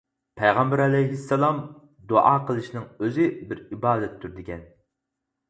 پەيغەمبەر 0.39 0.79
ئەلەيھىسسالام: 0.85 1.59
«دۇئا 2.13 2.31
قىلىشنىڭ 2.49 2.89
ئۆزى 3.05 3.29
بىر 3.53 3.63
ئىبادەتتۇر» 3.69 4.35
دېگەن. 4.41 4.67